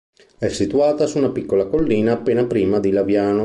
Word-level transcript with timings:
È 0.39 0.47
situata 0.47 1.05
su 1.05 1.19
di 1.19 1.23
una 1.25 1.31
piccola 1.31 1.67
collina 1.67 2.13
appena 2.13 2.45
prima 2.47 2.79
di 2.79 2.89
Laviano. 2.89 3.39